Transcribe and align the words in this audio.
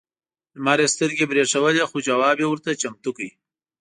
لمر 0.57 0.77
یې 0.83 0.87
سترګې 0.95 1.29
برېښولې 1.31 1.83
خو 1.89 1.97
ځواب 2.07 2.37
یې 2.41 2.47
ورته 2.49 2.79
چمتو 2.81 3.09
کړ. 3.17 3.25